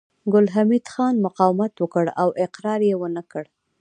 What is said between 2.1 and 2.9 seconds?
او اقرار